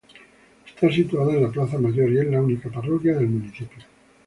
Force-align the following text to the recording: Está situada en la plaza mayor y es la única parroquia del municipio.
Está 0.65 0.91
situada 0.91 1.33
en 1.35 1.43
la 1.43 1.51
plaza 1.51 1.77
mayor 1.77 2.11
y 2.11 2.17
es 2.17 2.25
la 2.25 2.41
única 2.41 2.71
parroquia 2.71 3.13
del 3.17 3.27
municipio. 3.27 3.83